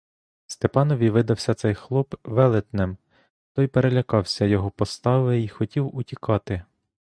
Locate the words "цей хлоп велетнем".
1.53-2.97